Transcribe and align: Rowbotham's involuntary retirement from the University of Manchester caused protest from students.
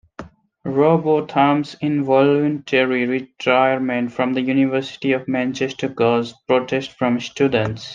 Rowbotham's 0.65 1.75
involuntary 1.79 3.05
retirement 3.05 4.11
from 4.11 4.33
the 4.33 4.41
University 4.41 5.11
of 5.11 5.27
Manchester 5.27 5.89
caused 5.89 6.37
protest 6.47 6.93
from 6.93 7.19
students. 7.19 7.87